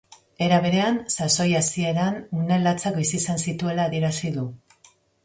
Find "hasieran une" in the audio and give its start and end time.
1.59-2.57